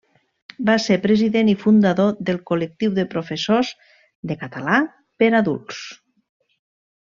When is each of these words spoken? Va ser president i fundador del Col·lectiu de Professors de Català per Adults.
Va 0.69 0.77
ser 0.85 0.95
president 1.03 1.51
i 1.53 1.55
fundador 1.63 2.15
del 2.31 2.41
Col·lectiu 2.51 2.95
de 2.97 3.07
Professors 3.13 3.69
de 4.33 4.41
Català 4.47 4.81
per 5.25 5.33
Adults. 5.45 5.87